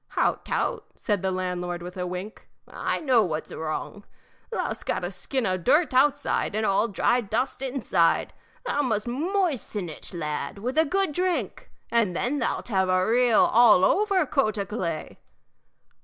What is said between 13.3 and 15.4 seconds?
all over coat o' clay."